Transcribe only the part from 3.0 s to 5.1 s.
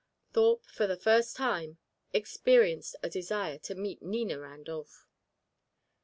a desire to meet Nina Randolph.